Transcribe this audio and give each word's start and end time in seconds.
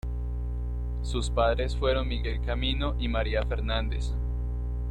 Sus 1.03 1.29
padres 1.29 1.75
fueron 1.77 2.07
Miguel 2.07 2.41
Camino 2.43 2.95
y 2.97 3.07
María 3.07 3.43
Fernández. 3.45 4.15